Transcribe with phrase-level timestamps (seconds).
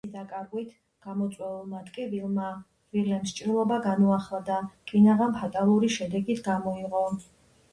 [0.05, 0.69] მისი დაკარგვით
[1.07, 2.47] გამოწვეულმა ტკივილმა
[2.97, 4.57] ვილემს ჭრილობა განუახლა და
[4.93, 7.05] კინაღამ ფატალური შედეგი გამოიღო.